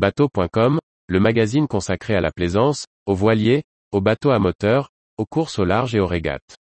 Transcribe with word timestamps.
Bateau.com, 0.00 0.78
le 1.08 1.20
magazine 1.20 1.68
consacré 1.68 2.14
à 2.14 2.22
la 2.22 2.30
plaisance, 2.30 2.86
aux 3.04 3.14
voiliers, 3.14 3.64
aux 3.92 4.00
bateaux 4.00 4.30
à 4.30 4.38
moteur, 4.38 4.88
aux 5.18 5.26
courses 5.26 5.58
au 5.58 5.66
large 5.66 5.94
et 5.94 6.00
aux 6.00 6.06
régates. 6.06 6.56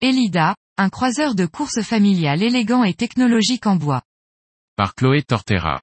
Elida, 0.00 0.56
un 0.76 0.88
croiseur 0.88 1.36
de 1.36 1.46
course 1.46 1.82
familial 1.82 2.42
élégant 2.42 2.82
et 2.82 2.94
technologique 2.94 3.68
en 3.68 3.76
bois. 3.76 4.02
Par 4.74 4.96
Chloé 4.96 5.22
Tortera. 5.22 5.80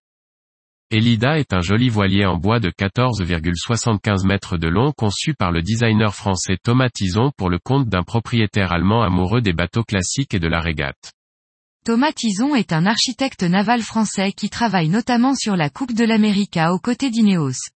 Elida 0.89 1.37
est 1.37 1.51
un 1.51 1.59
joli 1.59 1.89
voilier 1.89 2.25
en 2.25 2.37
bois 2.37 2.61
de 2.61 2.69
14,75 2.69 4.25
mètres 4.25 4.57
de 4.57 4.69
long 4.69 4.93
conçu 4.93 5.33
par 5.33 5.51
le 5.51 5.61
designer 5.61 6.15
français 6.15 6.55
Thomas 6.63 6.87
Tison 6.89 7.33
pour 7.35 7.49
le 7.49 7.59
compte 7.59 7.89
d'un 7.89 8.03
propriétaire 8.03 8.71
allemand 8.71 9.03
amoureux 9.03 9.41
des 9.41 9.51
bateaux 9.51 9.83
classiques 9.83 10.33
et 10.33 10.39
de 10.39 10.47
la 10.47 10.61
régate. 10.61 11.11
Thomas 11.83 12.13
Tison 12.13 12.55
est 12.55 12.71
un 12.71 12.85
architecte 12.85 13.43
naval 13.43 13.81
français 13.81 14.31
qui 14.31 14.49
travaille 14.49 14.87
notamment 14.87 15.35
sur 15.35 15.57
la 15.57 15.69
Coupe 15.69 15.91
de 15.91 16.05
l'América 16.05 16.71
aux 16.71 16.79
côtés 16.79 17.09
d'Ineos. 17.09 17.67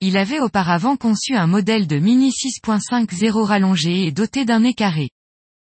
Il 0.00 0.16
avait 0.16 0.40
auparavant 0.40 0.96
conçu 0.96 1.34
un 1.34 1.46
modèle 1.46 1.86
de 1.86 1.98
Mini 1.98 2.30
6.50 2.30 3.44
rallongé 3.44 4.06
et 4.06 4.12
doté 4.12 4.46
d'un 4.46 4.60
nez 4.60 4.72
carré. 4.72 5.10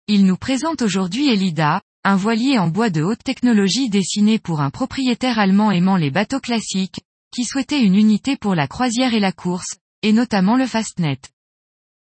Il 0.07 0.25
nous 0.25 0.37
présente 0.37 0.81
aujourd'hui 0.81 1.29
Elida, 1.29 1.79
un 2.03 2.15
voilier 2.15 2.57
en 2.57 2.67
bois 2.67 2.89
de 2.89 3.03
haute 3.03 3.23
technologie 3.23 3.89
dessiné 3.89 4.39
pour 4.39 4.61
un 4.61 4.71
propriétaire 4.71 5.37
allemand 5.37 5.69
aimant 5.71 5.97
les 5.97 6.09
bateaux 6.09 6.39
classiques, 6.39 7.01
qui 7.31 7.43
souhaitait 7.43 7.83
une 7.83 7.95
unité 7.95 8.37
pour 8.37 8.55
la 8.55 8.67
croisière 8.67 9.13
et 9.13 9.19
la 9.19 9.31
course, 9.31 9.77
et 10.01 10.11
notamment 10.11 10.57
le 10.57 10.65
Fastnet. 10.65 11.19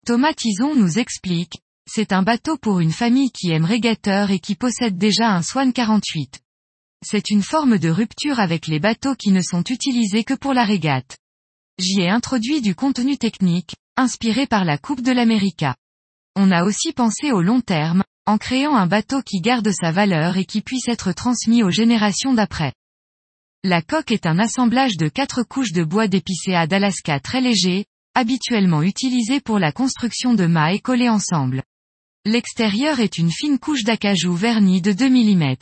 Thomas 0.06 0.34
Tison 0.34 0.74
nous 0.74 0.98
explique, 0.98 1.54
c'est 1.90 2.12
un 2.12 2.22
bateau 2.22 2.58
pour 2.58 2.80
une 2.80 2.92
famille 2.92 3.30
qui 3.30 3.50
aime 3.50 3.64
régateur 3.64 4.30
et 4.30 4.40
qui 4.40 4.56
possède 4.56 4.98
déjà 4.98 5.30
un 5.30 5.42
Swan 5.42 5.72
48. 5.72 6.40
C'est 7.02 7.30
une 7.30 7.42
forme 7.42 7.78
de 7.78 7.88
rupture 7.88 8.40
avec 8.40 8.66
les 8.66 8.80
bateaux 8.80 9.14
qui 9.14 9.30
ne 9.30 9.40
sont 9.40 9.64
utilisés 9.64 10.24
que 10.24 10.34
pour 10.34 10.52
la 10.52 10.64
régate. 10.64 11.16
J'y 11.78 12.02
ai 12.02 12.10
introduit 12.10 12.60
du 12.60 12.74
contenu 12.74 13.16
technique, 13.16 13.74
inspiré 13.96 14.46
par 14.46 14.66
la 14.66 14.76
Coupe 14.76 15.00
de 15.00 15.12
l'América. 15.12 15.76
On 16.36 16.50
a 16.50 16.64
aussi 16.64 16.92
pensé 16.92 17.32
au 17.32 17.40
long 17.40 17.60
terme, 17.60 18.02
en 18.28 18.36
créant 18.36 18.76
un 18.76 18.86
bateau 18.86 19.22
qui 19.22 19.40
garde 19.40 19.70
sa 19.72 19.90
valeur 19.90 20.36
et 20.36 20.44
qui 20.44 20.60
puisse 20.60 20.86
être 20.86 21.12
transmis 21.12 21.62
aux 21.62 21.70
générations 21.70 22.34
d'après. 22.34 22.74
La 23.64 23.80
coque 23.80 24.12
est 24.12 24.26
un 24.26 24.38
assemblage 24.38 24.98
de 24.98 25.08
quatre 25.08 25.42
couches 25.42 25.72
de 25.72 25.82
bois 25.82 26.08
d'épicéa 26.08 26.66
d'Alaska 26.66 27.20
très 27.20 27.40
léger, 27.40 27.86
habituellement 28.14 28.82
utilisé 28.82 29.40
pour 29.40 29.58
la 29.58 29.72
construction 29.72 30.34
de 30.34 30.44
mâts 30.44 30.74
et 30.74 30.78
collés 30.78 31.08
ensemble. 31.08 31.62
L'extérieur 32.26 33.00
est 33.00 33.16
une 33.16 33.30
fine 33.30 33.58
couche 33.58 33.84
d'acajou 33.84 34.34
verni 34.34 34.82
de 34.82 34.92
2 34.92 35.08
mm. 35.08 35.56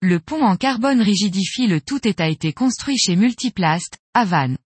Le 0.00 0.20
pont 0.20 0.44
en 0.44 0.56
carbone 0.56 1.02
rigidifie 1.02 1.66
le 1.66 1.80
tout 1.80 2.06
et 2.06 2.14
a 2.18 2.28
été 2.28 2.52
construit 2.52 2.98
chez 2.98 3.16
Multiplast, 3.16 3.98
Vannes. 4.14 4.58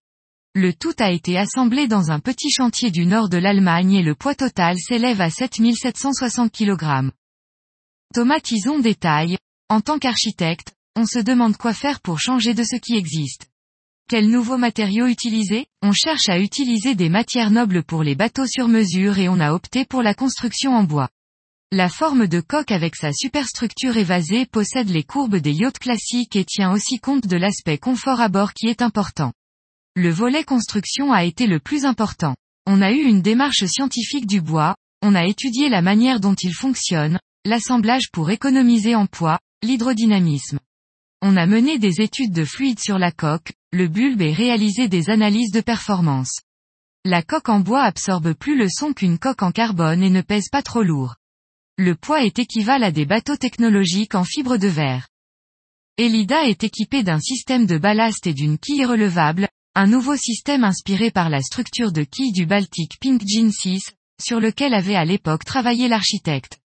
Le 0.53 0.73
tout 0.73 0.93
a 0.99 1.09
été 1.09 1.39
assemblé 1.39 1.87
dans 1.87 2.11
un 2.11 2.19
petit 2.19 2.51
chantier 2.51 2.91
du 2.91 3.07
nord 3.07 3.29
de 3.29 3.37
l'Allemagne 3.37 3.93
et 3.93 4.03
le 4.03 4.13
poids 4.13 4.35
total 4.35 4.77
s'élève 4.77 5.21
à 5.21 5.31
7760 5.31 6.51
kg. 6.51 7.09
Thomas 8.13 8.39
Tison 8.39 8.79
détaille, 8.79 9.37
en 9.69 9.81
tant 9.81 9.99
qu'architecte, 9.99 10.73
on 10.95 11.05
se 11.05 11.19
demande 11.19 11.57
quoi 11.57 11.73
faire 11.73 11.99
pour 11.99 12.19
changer 12.19 12.53
de 12.53 12.63
ce 12.63 12.77
qui 12.77 12.95
existe. 12.95 13.47
Quels 14.09 14.29
nouveaux 14.29 14.57
matériaux 14.57 15.07
utiliser? 15.07 15.67
On 15.83 15.91
cherche 15.91 16.29
à 16.29 16.39
utiliser 16.39 16.95
des 16.95 17.09
matières 17.09 17.51
nobles 17.51 17.83
pour 17.83 18.03
les 18.03 18.15
bateaux 18.15 18.47
sur 18.47 18.69
mesure 18.69 19.19
et 19.19 19.27
on 19.27 19.39
a 19.39 19.51
opté 19.51 19.83
pour 19.83 20.01
la 20.01 20.13
construction 20.13 20.73
en 20.73 20.83
bois. 20.83 21.09
La 21.73 21.89
forme 21.89 22.27
de 22.27 22.39
coque 22.39 22.71
avec 22.71 22.95
sa 22.95 23.11
superstructure 23.11 23.97
évasée 23.97 24.45
possède 24.45 24.89
les 24.89 25.03
courbes 25.03 25.35
des 25.35 25.51
yachts 25.51 25.79
classiques 25.79 26.37
et 26.37 26.45
tient 26.45 26.71
aussi 26.71 26.99
compte 26.99 27.27
de 27.27 27.35
l'aspect 27.35 27.77
confort 27.77 28.21
à 28.21 28.29
bord 28.29 28.53
qui 28.53 28.67
est 28.67 28.81
important. 28.81 29.33
Le 29.95 30.09
volet 30.09 30.45
construction 30.45 31.11
a 31.11 31.25
été 31.25 31.45
le 31.45 31.59
plus 31.59 31.83
important. 31.83 32.35
On 32.65 32.81
a 32.81 32.93
eu 32.93 33.01
une 33.01 33.21
démarche 33.21 33.65
scientifique 33.65 34.27
du 34.27 34.39
bois, 34.39 34.75
on 35.01 35.13
a 35.13 35.25
étudié 35.25 35.67
la 35.67 35.81
manière 35.81 36.21
dont 36.21 36.35
il 36.35 36.53
fonctionne, 36.53 37.19
l'assemblage 37.47 38.11
pour 38.11 38.29
économiser 38.29 38.93
en 38.93 39.07
poids, 39.07 39.39
l'hydrodynamisme. 39.63 40.59
On 41.21 41.37
a 41.37 41.45
mené 41.45 41.79
des 41.79 42.01
études 42.01 42.33
de 42.33 42.43
fluide 42.43 42.79
sur 42.79 42.99
la 42.99 43.11
coque, 43.11 43.53
le 43.71 43.87
bulbe 43.87 44.21
et 44.21 44.33
réalisé 44.33 44.89
des 44.89 45.09
analyses 45.09 45.51
de 45.51 45.61
performance. 45.61 46.41
La 47.05 47.23
coque 47.23 47.47
en 47.47 47.61
bois 47.61 47.83
absorbe 47.83 48.33
plus 48.33 48.57
le 48.57 48.67
son 48.69 48.91
qu'une 48.91 49.17
coque 49.17 49.43
en 49.43 49.51
carbone 49.51 50.03
et 50.03 50.09
ne 50.09 50.21
pèse 50.21 50.49
pas 50.51 50.61
trop 50.61 50.83
lourd. 50.83 51.15
Le 51.77 51.95
poids 51.95 52.23
est 52.25 52.37
équivalent 52.37 52.87
à 52.87 52.91
des 52.91 53.05
bateaux 53.05 53.37
technologiques 53.37 54.15
en 54.15 54.25
fibre 54.25 54.57
de 54.57 54.67
verre. 54.67 55.07
Elida 55.97 56.45
est 56.47 56.65
équipé 56.65 57.01
d'un 57.01 57.21
système 57.21 57.65
de 57.65 57.77
ballast 57.77 58.27
et 58.27 58.33
d'une 58.33 58.57
quille 58.57 58.85
relevable, 58.85 59.47
un 59.73 59.87
nouveau 59.87 60.17
système 60.17 60.65
inspiré 60.65 61.11
par 61.11 61.29
la 61.29 61.41
structure 61.41 61.93
de 61.93 62.03
quille 62.03 62.33
du 62.33 62.45
Baltic 62.45 62.99
Pink 62.99 63.21
Gene 63.25 63.51
6, 63.51 63.83
sur 64.21 64.41
lequel 64.41 64.73
avait 64.73 64.95
à 64.95 65.05
l'époque 65.05 65.45
travaillé 65.45 65.87
l'architecte. 65.87 66.59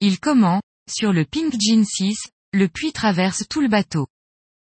Il 0.00 0.18
comment, 0.18 0.60
sur 0.90 1.12
le 1.12 1.24
Pink 1.24 1.54
Gene 1.60 1.84
6, 1.84 2.16
le 2.52 2.68
puits 2.68 2.92
traverse 2.92 3.44
tout 3.48 3.60
le 3.60 3.68
bateau. 3.68 4.06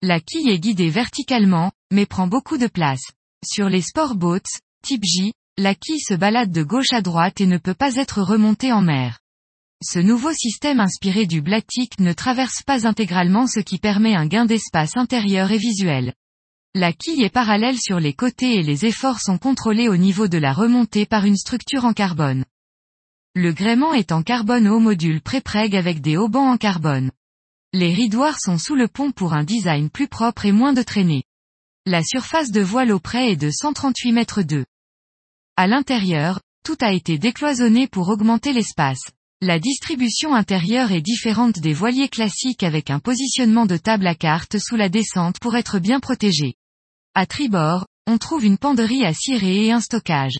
La 0.02 0.20
quille 0.20 0.50
est 0.50 0.58
guidée 0.58 0.90
verticalement, 0.90 1.72
mais 1.92 2.06
prend 2.06 2.26
beaucoup 2.26 2.58
de 2.58 2.66
place. 2.66 3.02
Sur 3.44 3.68
les 3.68 3.82
sport 3.82 4.14
boats, 4.14 4.40
type 4.82 5.04
J, 5.04 5.32
la 5.56 5.74
quille 5.74 6.00
se 6.00 6.14
balade 6.14 6.52
de 6.52 6.62
gauche 6.62 6.92
à 6.92 7.02
droite 7.02 7.40
et 7.40 7.46
ne 7.46 7.58
peut 7.58 7.74
pas 7.74 7.96
être 7.96 8.22
remontée 8.22 8.72
en 8.72 8.82
mer. 8.82 9.18
Ce 9.84 9.98
nouveau 9.98 10.32
système 10.32 10.80
inspiré 10.80 11.26
du 11.26 11.40
Blatic 11.40 12.00
ne 12.00 12.12
traverse 12.12 12.62
pas 12.64 12.86
intégralement 12.86 13.46
ce 13.46 13.60
qui 13.60 13.78
permet 13.78 14.14
un 14.14 14.26
gain 14.26 14.44
d'espace 14.44 14.96
intérieur 14.96 15.52
et 15.52 15.58
visuel. 15.58 16.14
La 16.74 16.92
quille 16.92 17.22
est 17.22 17.30
parallèle 17.32 17.78
sur 17.78 18.00
les 18.00 18.12
côtés 18.12 18.54
et 18.54 18.62
les 18.62 18.86
efforts 18.86 19.20
sont 19.20 19.38
contrôlés 19.38 19.88
au 19.88 19.96
niveau 19.96 20.26
de 20.26 20.38
la 20.38 20.52
remontée 20.52 21.06
par 21.06 21.24
une 21.24 21.36
structure 21.36 21.84
en 21.84 21.92
carbone. 21.92 22.44
Le 23.34 23.52
gréement 23.52 23.94
est 23.94 24.12
en 24.12 24.22
carbone 24.22 24.68
haut 24.68 24.80
module 24.80 25.20
pré-preg 25.20 25.76
avec 25.76 26.00
des 26.00 26.16
haubans 26.16 26.50
en 26.50 26.56
carbone. 26.56 27.10
Les 27.72 27.92
ridoirs 27.92 28.40
sont 28.40 28.58
sous 28.58 28.74
le 28.74 28.88
pont 28.88 29.12
pour 29.12 29.34
un 29.34 29.44
design 29.44 29.90
plus 29.90 30.08
propre 30.08 30.46
et 30.46 30.52
moins 30.52 30.72
de 30.72 30.82
traînée. 30.82 31.24
La 31.86 32.02
surface 32.02 32.50
de 32.50 32.60
voile 32.60 32.92
au 32.92 33.00
près 33.00 33.32
est 33.32 33.36
de 33.36 33.50
138 33.50 34.12
mètres 34.12 34.42
2. 34.42 34.64
À 35.56 35.66
l'intérieur, 35.66 36.40
tout 36.64 36.76
a 36.80 36.92
été 36.92 37.18
décloisonné 37.18 37.86
pour 37.88 38.08
augmenter 38.08 38.52
l'espace. 38.52 39.10
La 39.40 39.58
distribution 39.58 40.34
intérieure 40.34 40.92
est 40.92 41.00
différente 41.00 41.60
des 41.60 41.72
voiliers 41.72 42.08
classiques 42.08 42.62
avec 42.62 42.90
un 42.90 42.98
positionnement 42.98 43.66
de 43.66 43.76
table 43.76 44.06
à 44.06 44.14
cartes 44.14 44.58
sous 44.58 44.76
la 44.76 44.88
descente 44.88 45.38
pour 45.38 45.54
être 45.54 45.78
bien 45.78 46.00
protégé. 46.00 46.54
À 47.14 47.24
tribord, 47.24 47.86
on 48.06 48.18
trouve 48.18 48.44
une 48.44 48.58
penderie 48.58 49.04
à 49.04 49.12
cirer 49.12 49.66
et 49.66 49.72
un 49.72 49.80
stockage. 49.80 50.38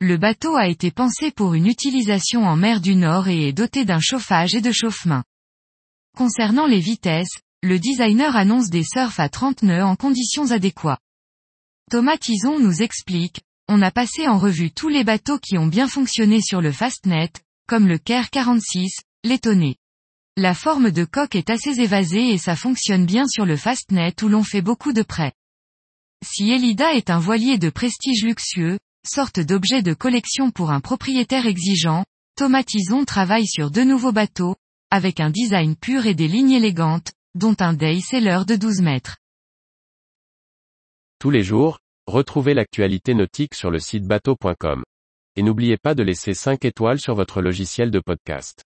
Le 0.00 0.18
bateau 0.18 0.56
a 0.56 0.68
été 0.68 0.90
pensé 0.90 1.30
pour 1.30 1.54
une 1.54 1.66
utilisation 1.66 2.44
en 2.44 2.54
mer 2.54 2.82
du 2.82 2.94
Nord 2.96 3.28
et 3.28 3.48
est 3.48 3.54
doté 3.54 3.86
d'un 3.86 3.98
chauffage 3.98 4.54
et 4.54 4.60
de 4.60 4.70
chauffe-main. 4.70 5.24
Concernant 6.14 6.66
les 6.66 6.80
vitesses, 6.80 7.40
le 7.62 7.78
designer 7.78 8.36
annonce 8.36 8.68
des 8.68 8.84
surfs 8.84 9.18
à 9.18 9.30
30 9.30 9.62
nœuds 9.62 9.84
en 9.84 9.96
conditions 9.96 10.50
adéquates. 10.50 11.00
Thomas 11.90 12.18
Tison 12.18 12.60
nous 12.60 12.82
explique, 12.82 13.40
on 13.68 13.80
a 13.80 13.90
passé 13.90 14.28
en 14.28 14.36
revue 14.36 14.70
tous 14.70 14.90
les 14.90 15.02
bateaux 15.02 15.38
qui 15.38 15.56
ont 15.56 15.66
bien 15.66 15.88
fonctionné 15.88 16.42
sur 16.42 16.60
le 16.60 16.72
Fastnet, 16.72 17.32
comme 17.66 17.88
le 17.88 17.96
Caire 17.96 18.28
46, 18.28 18.98
l'étonné. 19.24 19.76
La 20.36 20.52
forme 20.52 20.90
de 20.90 21.06
coque 21.06 21.36
est 21.36 21.48
assez 21.48 21.80
évasée 21.80 22.28
et 22.32 22.38
ça 22.38 22.54
fonctionne 22.54 23.06
bien 23.06 23.26
sur 23.26 23.46
le 23.46 23.56
Fastnet 23.56 24.14
où 24.22 24.28
l'on 24.28 24.42
fait 24.42 24.60
beaucoup 24.60 24.92
de 24.92 25.02
prêts. 25.02 25.32
Si 26.22 26.50
Elida 26.50 26.92
est 26.92 27.08
un 27.08 27.18
voilier 27.18 27.56
de 27.56 27.70
prestige 27.70 28.24
luxueux, 28.24 28.78
sorte 29.06 29.40
d'objet 29.40 29.82
de 29.82 29.94
collection 29.94 30.50
pour 30.50 30.70
un 30.70 30.80
propriétaire 30.80 31.46
exigeant, 31.46 32.04
Thomas 32.36 32.64
Tison 32.64 33.04
travaille 33.04 33.46
sur 33.46 33.70
deux 33.70 33.84
nouveaux 33.84 34.12
bateaux, 34.12 34.56
avec 34.90 35.20
un 35.20 35.30
design 35.30 35.76
pur 35.76 36.06
et 36.06 36.14
des 36.14 36.28
lignes 36.28 36.52
élégantes, 36.52 37.12
dont 37.34 37.56
un 37.60 37.72
Day 37.72 38.00
Sailor 38.00 38.44
de 38.44 38.56
12 38.56 38.80
mètres. 38.82 39.16
Tous 41.18 41.30
les 41.30 41.42
jours, 41.42 41.78
retrouvez 42.06 42.54
l'actualité 42.54 43.14
nautique 43.14 43.54
sur 43.54 43.70
le 43.70 43.78
site 43.78 44.04
bateau.com 44.04 44.84
et 45.36 45.42
n'oubliez 45.42 45.76
pas 45.76 45.94
de 45.94 46.02
laisser 46.02 46.34
5 46.34 46.64
étoiles 46.64 46.98
sur 46.98 47.14
votre 47.14 47.42
logiciel 47.42 47.90
de 47.90 48.00
podcast. 48.00 48.64